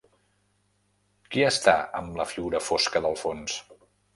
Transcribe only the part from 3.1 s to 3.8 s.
fons?